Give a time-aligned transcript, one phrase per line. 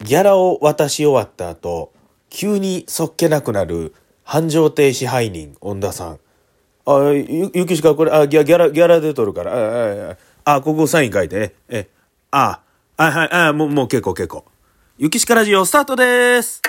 [0.00, 1.92] ギャラを渡し終わった後、
[2.30, 6.18] 急にそっけなくなる繁盛亭支配人、恩田さん。
[6.86, 11.88] あ、ゆ、ゆきしかこれ、あ、ギャギャラ、ギャラで取るから、あ、あ、あ、ここサイン書いて、え、
[12.30, 12.60] あ、
[12.96, 14.44] あ、はい、あ、もう、もう結構結構。
[14.98, 16.62] ゆきしかラジオスタートです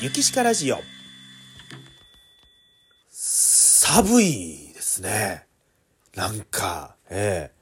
[0.00, 0.78] ゆきしかラジオ。
[3.10, 5.46] 寒いですね。
[6.14, 7.54] なんか、ええ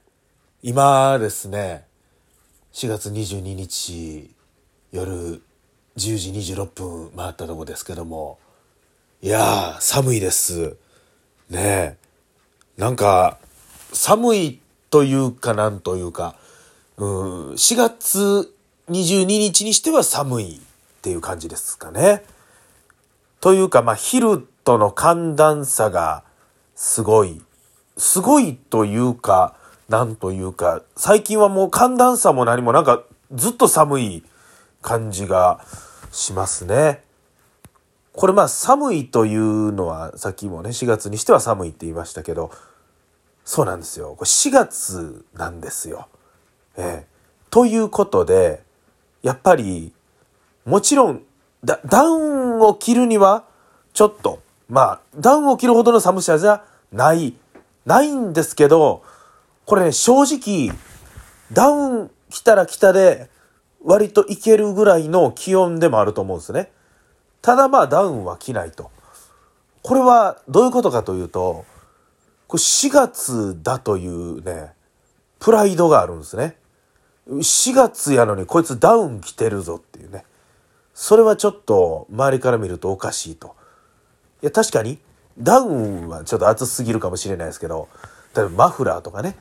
[0.63, 1.87] 今ですね、
[2.75, 4.31] 4月22日
[4.93, 5.43] 夜
[5.97, 8.39] 10時26分回ったとこですけども、
[9.23, 10.77] いやー、寒いです。
[11.49, 11.97] ねえ。
[12.77, 13.39] なんか、
[13.95, 16.37] 寒いというかなんというか、
[16.99, 18.55] うん、4月
[18.91, 20.61] 22日にしては寒いっ
[21.01, 22.23] ていう感じですかね。
[23.41, 26.23] というか、まあ、昼との寒暖差が
[26.75, 27.41] すごい。
[27.97, 29.55] すごいというか、
[29.89, 33.03] なんというか、最近はもう寒暖差も何もなんか
[33.35, 34.25] ずっと寒い
[34.81, 35.65] 感じが
[36.11, 37.03] しますね。
[38.13, 42.51] これまあ寒いというのはさっきもね4月にしては寒いって言いましたけど
[43.45, 46.09] そうなんですよこれ4月なんですよ。
[46.77, 47.13] ええ
[47.51, 48.63] ということで
[49.23, 49.93] やっぱり
[50.65, 51.23] もちろん
[51.65, 53.45] ダダウンを着るには
[53.95, 57.35] ちょっとまあダウンを着るほどの寒さじゃない
[57.85, 59.03] ないんですけど
[59.67, 60.77] これね正直
[61.53, 63.29] ダウン着たら着たで
[63.85, 66.71] 割といけるぐらいの気温でもあると思うんですね。
[67.43, 68.91] ただまあダウンは着ないと。
[69.83, 71.65] これはどういうことかというと、
[72.47, 74.73] これ4月だというね、
[75.41, 76.57] プライドがあるんですね。
[77.29, 80.25] 4月やのにこいつダウン着てるぞっていうね。
[80.95, 83.57] それはちょっと周りから見るとおかしいと。
[84.43, 84.99] いや確かに
[85.39, 87.89] ダウンはちょっと暑すぎるかもしれないですけど、
[88.37, 89.37] 例えばマフラーとかね。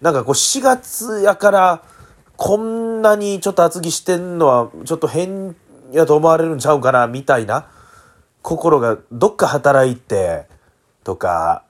[0.00, 1.82] なんかこう4月やから
[2.36, 5.56] こんなにちょっと厚着してんのはちょっと変
[5.92, 7.68] やと思われるんちゃうかなみたいな
[8.42, 10.46] 心がどっか働いて
[11.02, 11.64] とか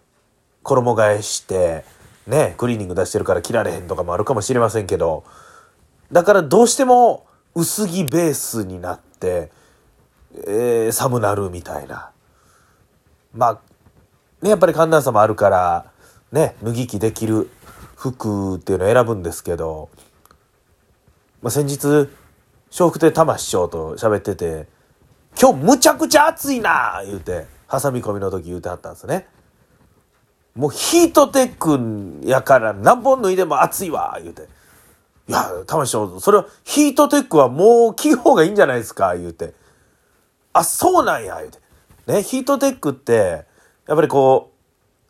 [0.62, 1.84] 衣替えして
[2.26, 5.24] ねクリーニング出してるから着られへんとかもあるかもしれませんけど
[6.10, 9.50] だからどうしても薄着ベースになって、
[10.46, 12.10] えー寒なるみたいな
[13.36, 13.60] まあ
[14.42, 15.92] ねやっぱり寒暖差もあるから
[16.32, 17.50] ね脱ぎ着できる
[17.96, 19.88] 服っていうのを選ぶんですけど、
[21.42, 22.08] まあ、先日笑
[22.70, 24.66] 福亭玉師匠と喋ってて
[25.40, 29.28] 「今日むちゃくちゃ暑いな!」言うて挟み込みの時言うてはったんですね。
[30.54, 34.48] もうヒートテックやから何本脱いでも暑いわ言うて。
[35.28, 39.54] いや、玉師匠、それはヒートテックはもう着る方がいいんじゃないですか言うて。
[40.52, 41.58] あ、そうなんや言うて。
[42.06, 43.44] ね、ヒートテックって、
[43.86, 44.56] やっぱりこう、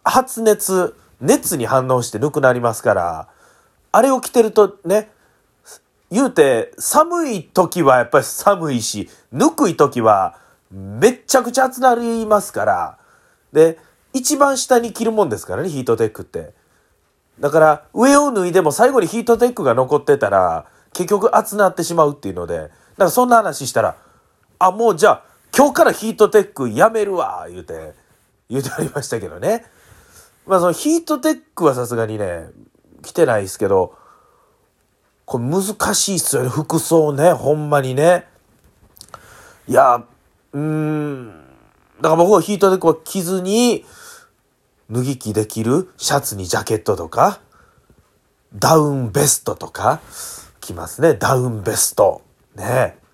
[0.05, 3.29] 発熱、熱に反応してぬくなりますから、
[3.93, 5.11] あれを着てるとね、
[6.11, 10.39] 言うて、寒い時はやっぱり寒いし、ぬくい時は
[10.71, 12.99] めっちゃくちゃ暑なりますから、
[13.53, 13.79] で、
[14.13, 16.55] 一番下に着るもんですからね、ヒートテックって。
[17.41, 23.97] だから、上を脱いでも最後にヒートテックが残ってたら、結局熱なってしまうっていうので、だからそんな話したら、
[24.59, 25.23] あ、もうじゃあ、
[25.57, 27.95] 今日からヒートテックやめるわ、言うて、
[28.51, 29.65] 言うてありましたけどね。
[30.47, 32.51] まあそのヒートテックはさすがにね、
[33.03, 33.95] 着てないですけど、
[35.25, 35.63] これ難
[35.95, 38.27] しいっすよね、服装ね、ほんまにね。
[39.67, 40.05] いや、
[40.53, 41.45] うーん、
[42.03, 43.87] だから僕はヒートテックは着ずに、
[44.91, 47.41] 脱ぎ着できるシャツにジャケットとか、
[48.55, 50.01] ダウンベストとか、
[50.61, 51.15] 着ますね。
[51.15, 52.21] ダウンベスト。
[52.55, 53.06] ね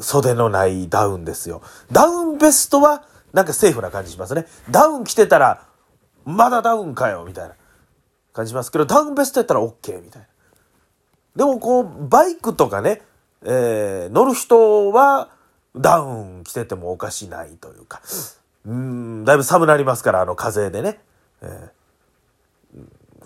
[0.00, 1.62] 袖のないダウンですよ。
[1.90, 4.46] ダウンベストは、なんかセーフな感じしますね。
[4.70, 5.66] ダウン着てたら、
[6.24, 7.54] まだダウンかよ、みたいな
[8.32, 10.28] 感じしますけど、ダウンベストやったら OK、みたいな。
[11.36, 13.02] でもこう、バイクとかね、
[13.44, 15.30] えー乗る人は、
[15.74, 18.02] ダウン着ててもおかしないというか、
[18.66, 21.00] うん、だいぶ寒なりますから、あの風でね。
[21.42, 21.82] えー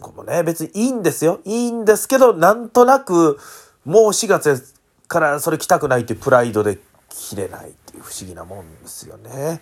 [0.01, 1.41] ここもね、別にいいんですよ。
[1.45, 3.39] いいんですけど、なんとなく、
[3.85, 4.75] もう4月
[5.09, 9.61] からそれ着たくないっていうプライドで着れないっていう不思議なもんですよね。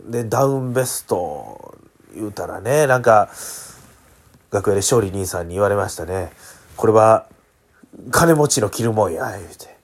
[0.00, 1.76] で、ダウンベスト
[2.14, 3.28] 言うたらね、なんか、
[4.50, 6.32] 楽屋で勝利兄さんに言われましたね。
[6.76, 7.26] これは、
[8.10, 9.78] 金持ちの着るもんや、言うて。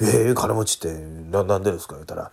[0.00, 0.98] ええ金持ちって
[1.30, 1.94] ななんでですか？
[1.94, 2.32] 言うたら、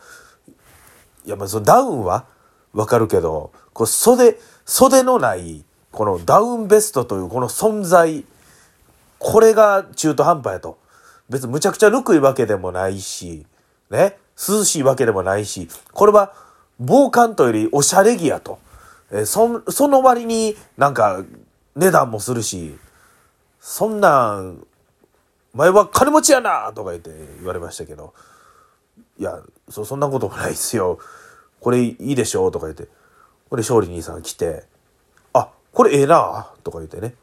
[1.26, 2.26] いや、まあ、そのダウンは
[2.74, 8.26] わかるけど、こう袖、袖のない、このダウンベストというこの存在、
[9.20, 10.79] これが中途半端やと。
[11.30, 13.46] 別にむちゃくちゃぬくいわけでもないし、
[13.90, 16.34] ね、涼しいわけでもないし、これは
[16.80, 18.60] 防寒というよりおしゃれ着やと。
[19.12, 21.24] えーそ、その割になんか
[21.76, 22.78] 値段もするし、
[23.60, 24.66] そんなん、
[25.54, 28.14] 前は金持ちやなとか言って言われましたけど、
[29.18, 31.00] いや、そそんなこともないですよ。
[31.60, 32.88] これいいでしょとか言って、
[33.50, 34.64] これ勝利兄さん来て、
[35.34, 37.16] あ、これええなとか言ってね、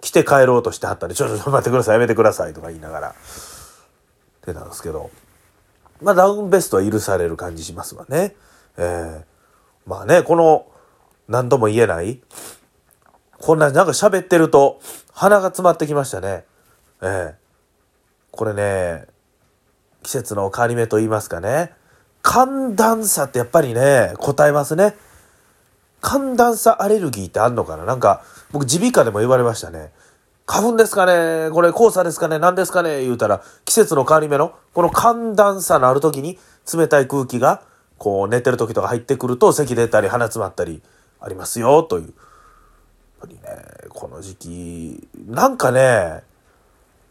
[0.00, 3.14] 来て帰ろうとしてはったんで、ちょっと待ってください、やめてくださいとか言いながら、っ
[4.42, 5.10] てたんですけど、
[6.00, 8.36] まあダウンベストは許される感じしますわね。
[8.76, 9.22] えー、
[9.86, 10.66] まあね、この、
[11.28, 12.20] 何とも言えない、
[13.40, 14.80] こんな、なんか喋ってると
[15.12, 16.44] 鼻が詰まってきましたね。
[17.02, 17.48] ええ
[18.30, 19.06] これね、
[20.02, 21.72] 季節の変わり目と言いますかね。
[22.22, 24.94] 寒暖差ってやっぱりね、答えますね。
[26.00, 27.84] 寒暖差アレルギーってあんのかな？
[27.84, 28.22] なんか、
[28.52, 29.92] 僕耳鼻科でも言われましたね。
[30.46, 31.50] 花粉ですかね？
[31.50, 32.38] これ黄砂ですかね？
[32.38, 33.02] 何ですかね？
[33.02, 36.38] 言うたら、季節の変わり目の、この寒暖差のある時に
[36.72, 37.62] 冷たい空気が、
[37.98, 40.82] こう寝てる時とか入ってくると咳出たり鼻詰まったり
[41.20, 42.04] ありますよ、という。
[42.04, 42.12] やっ
[43.20, 43.40] ぱりね、
[43.88, 46.22] この時期、なんかね、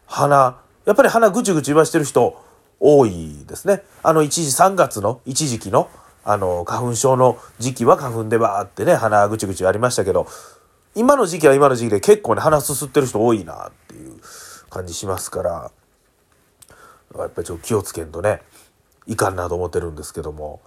[0.05, 2.41] 鼻、やっぱり鼻ぐちぐち言わしてる人
[2.79, 3.83] 多いですね。
[4.01, 5.89] あの一時3月の一時期の
[6.29, 10.27] あの花粉症の時期は花粉でバーってね、鼻ぐちゅぐちありましたけど、
[10.93, 14.19] 今の時期は今の時期で結構ね、鼻すすってる人多いなっていう
[14.69, 15.71] 感じしますから、
[17.17, 18.41] やっぱりちょっと気をつけんとね、
[19.05, 20.59] いかんなと思ってるんですけども、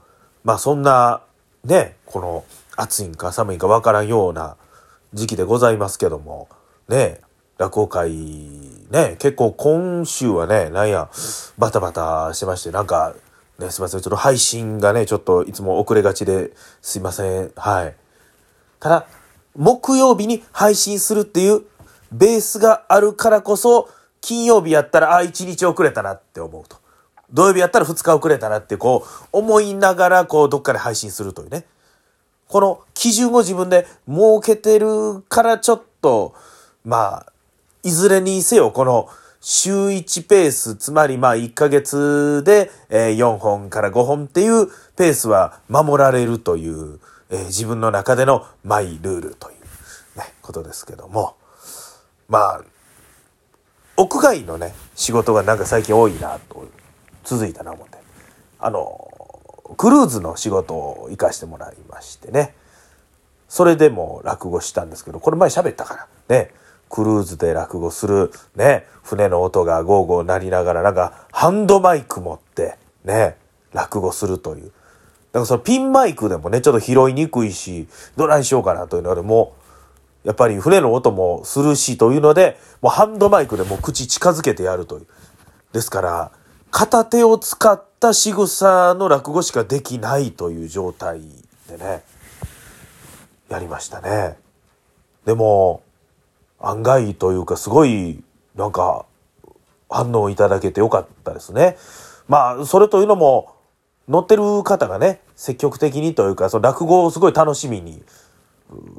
[0.45, 1.21] まあそんな
[1.63, 2.45] ね、この
[2.77, 4.57] 暑いんか寒いんかわからんような
[5.13, 6.49] 時期でございますけども、
[6.89, 7.21] ね、
[7.59, 8.13] 落語会、
[8.91, 11.11] ね、結構今週はね、なんや、
[11.59, 13.15] バタバタしてまして、なんか、
[13.61, 16.53] ね、すいません、ちょっと配信がね、ちょっといつも遅れがちで
[16.83, 17.53] すいません。
[17.55, 17.95] はい。
[18.81, 19.07] ただ、
[19.55, 21.63] 木曜日に配信するっていう
[22.11, 23.89] ベースがあるからこそ、
[24.21, 26.77] 金曜日やったら、あ、1日遅れたなって思うと。
[27.33, 31.65] 土曜日やったら2日遅れたなって、こう、思いながら、こう、どっかで配信するというね。
[32.49, 36.35] この基準を自分で設けてるからちょっと、
[36.85, 37.33] まあ、
[37.85, 39.09] いずれにせよ、この
[39.41, 47.01] 週1ペース、つまりまあ1ヶ月で4本から5本っていうペースは守られるという、
[47.31, 51.37] え自分の中でのマイルールという、ね、ことですけども。
[52.29, 52.61] まあ、
[53.97, 56.69] 屋外のね、仕事がなんか最近多いなと、
[57.25, 57.99] 続いたな思って。
[58.59, 59.09] あの、
[59.77, 62.55] クルーズの仕事を行かしてもらいましてね。
[63.49, 66.09] それでも落語したんですけど、これ前喋ったから。
[66.29, 66.53] ね。
[66.91, 68.33] クルーズで落語する。
[68.57, 68.87] ね。
[69.03, 73.37] 船の音がゴーゴー鳴りながら、なんかハンドマイク持って、ね。
[73.73, 74.65] 落語するという。
[74.65, 79.55] だからそのピンマイクでもね、ちょっと拾いにくいし、どないしようかなというので、も
[80.25, 85.07] う、やっぱり船の音もするしというので、もうハンドマイクでもう口近づけてやるという。
[85.73, 86.33] ですから、
[86.73, 91.21] 片手を使った仕草の落語しかできないという状態
[91.69, 92.03] でね、
[93.49, 94.37] やりましたね。
[95.25, 95.83] でも、
[96.61, 98.23] 案外というかすごい、
[98.55, 99.07] なんか、
[99.89, 101.77] 反応いただけてよかったですね。
[102.29, 103.55] まあ、それというのも、
[104.09, 108.03] 乗ってる方がね、積極的にというか、その落語をすごい楽しみに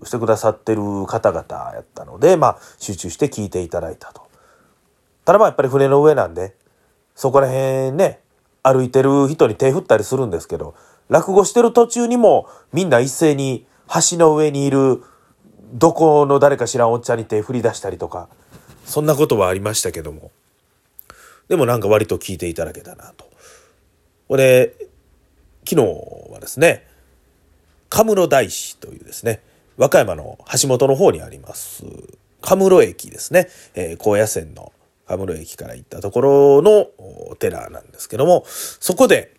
[0.03, 4.21] してくださってる方々やったので、まあ、集中して聞いていただいたと。
[5.23, 6.55] ただまあ、やっぱり船の上なんで、
[7.15, 8.21] そこら辺ね、
[8.63, 10.75] 歩いてる人に手振ったりするんですけど、
[11.09, 13.65] 落語してる途中にもみんな一斉に
[14.09, 15.03] 橋の上にいる
[15.71, 18.29] どこの誰か知らんおっちゃんに手振り出したりとか、
[18.85, 20.31] そんなことはありましたけども。
[21.47, 23.29] でもなんか割と聞いていただけたなと。
[24.27, 24.73] これ、
[25.67, 25.87] 昨日
[26.31, 26.87] はですね、
[27.89, 29.41] カムロ大師というですね、
[29.77, 31.83] 和歌山の橋本の方にあります、
[32.41, 34.71] カムロ駅ですね、えー高野線の
[35.07, 39.35] カムロ駅から行ったところのお寺なんですけども、そこで、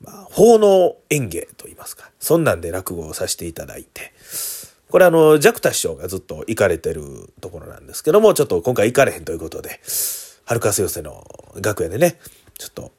[0.00, 4.12] まあ、奉納演芸と言いますか、そんなんで落語をさせていただいて、
[4.90, 9.80] これあの、ジャクタ師匠がずっと行かれてるところなんですけども、ちょっと今回行かれへんということで、
[10.44, 11.26] 春風寄せの
[11.60, 12.18] 楽屋でね、
[12.56, 12.92] ちょっと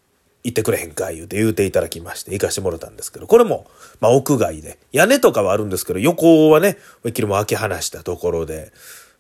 [0.43, 3.67] 行ってくれへんか言うて言うていただきまして行かしてもらったんですけど、これも、
[4.01, 8.73] まあ屋外で、屋根とかはあるんですけど、横はね、思いっきりも開け放したところで、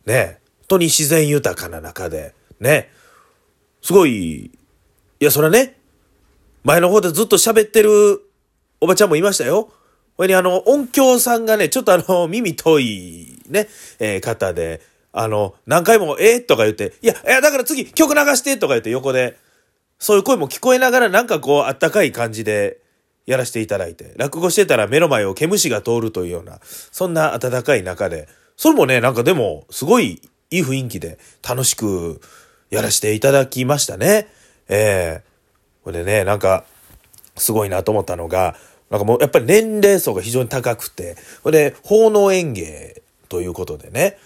[0.05, 2.89] ね、本当に自然豊かな中で、ね、
[3.81, 4.51] すごい、い
[5.19, 5.77] や、それね、
[6.63, 8.21] 前の方でずっと喋ってる
[8.81, 9.71] おばちゃんもいましたよ。
[10.17, 13.67] これにあの、音響さんがね、ちょっとあの、耳遠いね、
[13.99, 14.81] えー方で、
[15.13, 19.37] あの、何回も、えー、とか言って、いや、いや、だから次、曲流してとか言って横で、
[19.99, 22.79] そういう声も聞こえながらなんかこう、あったかい感じで
[23.27, 30.19] やらせていただいて、落語してたら目の前を毛虫が通るというような、そんな温かい中で、それもね、なんかでも、すごい
[30.49, 32.21] いい雰囲気で楽しく
[32.71, 34.27] やらせていただきましたね。
[34.67, 35.27] ええ
[35.83, 36.65] これでね、なんか、
[37.37, 38.55] すごいなと思ったのが、
[38.89, 41.15] なんかもうやっぱり年齢層が非常に高くて、
[41.45, 44.17] で、奉納演芸ということでね、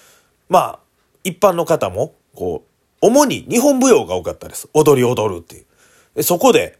[0.49, 0.79] まあ、
[1.23, 4.69] 一般の方も、こう、主に日本舞踊が多かったです。
[4.73, 5.65] 踊り踊るっていう。
[6.15, 6.77] でそこで、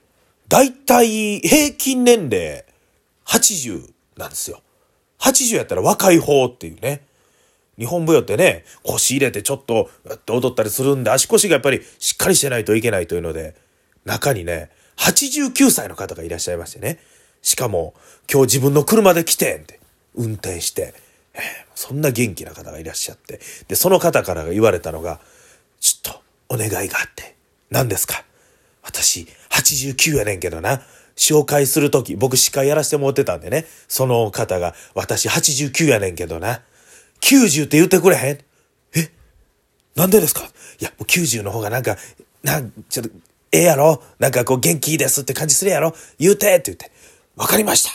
[0.47, 2.65] だいたい平均年齢
[3.25, 4.61] 80なんですよ。
[5.19, 7.05] 80やったら若い方っていうね。
[7.77, 9.89] 日本舞踊ってね、腰入れてちょっと
[10.27, 13.55] 踊ったりするんで、足腰がやっぱりしっかりしてないといけないというので、
[14.05, 16.99] 中にね、89歳の方がいらっしゃいましてね。
[17.41, 17.93] しかも、
[18.31, 19.79] 今日自分の車で来てって、
[20.15, 20.93] 運転して、
[21.33, 21.41] えー、
[21.75, 23.39] そんな元気な方がいらっしゃって。
[23.67, 25.19] で、その方から言われたのが、
[25.79, 27.35] ちょっとお願いがあって。
[27.69, 28.23] 何ですか？
[28.83, 30.81] 私、89やねんけどな。
[31.15, 33.65] 紹介するとき、僕司会やらせてもらってたんでね。
[33.87, 36.61] その方が、私89やねんけどな。
[37.21, 38.37] 90って言ってくれへん？
[38.95, 39.11] え？
[39.95, 40.49] なんでですか？
[40.79, 41.97] いや、もう90の方がなんか、
[42.43, 43.11] なん、ちょっと、
[43.51, 44.01] ええやろ？
[44.19, 45.93] なんかこう元気いいですって感じするやろ？
[46.17, 46.91] 言うてって言って、
[47.35, 47.91] わかりました。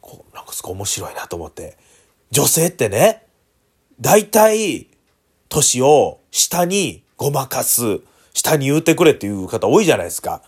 [0.00, 1.76] こう、なんかすごい面白いなと思って。
[2.30, 3.26] 女性ってね、
[4.00, 4.88] 大体、
[5.48, 8.00] 年を下にごまかす、
[8.32, 10.42] 下に言うてくれっていう方多いじゃないですか。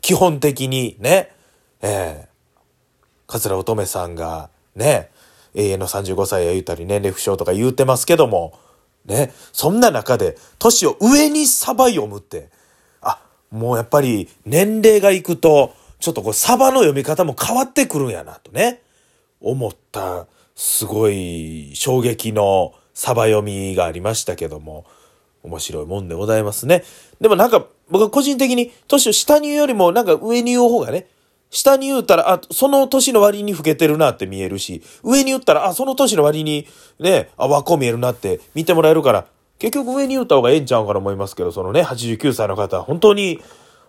[0.00, 1.32] 基本的にね、
[1.80, 2.28] ええ。
[2.28, 5.10] ー、桂乙女さんがね、
[5.54, 8.58] 永遠の35歳や言うたり年齢不詳とか言うてますけども、
[9.04, 12.50] ね、そんな中で、年を上にサバ読むって、
[13.00, 18.82] あ、もうやっぱり年齢がいくと、ちょっとこうサバの読み方も変わってくるんやなとね、
[19.40, 24.84] 思った、すごい衝撃のサバ読みがありましたけども、
[25.44, 26.82] 面白いもんでございますね。
[27.20, 31.06] でもなんか、僕は個人的に、年を下に言うよりも、なんか上に言う方がね、
[31.50, 36.66] 下に言うたら、あ、その年の割に老けてるなって見えるし、上に言ったら、あ、その年の割に、
[36.98, 39.26] ね、あ、若見えるなって見てもらえるから、
[39.60, 43.40] 結局上に言った方がええんちゃうかな思いますけど、そのね、89歳の方、本当に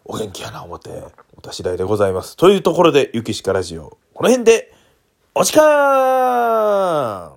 [0.06, 0.90] お元気やな思って、
[1.38, 2.36] おた次第でございます。
[2.36, 4.74] というところで、ゆきしかラジオ、この辺で、
[5.36, 7.33] お時間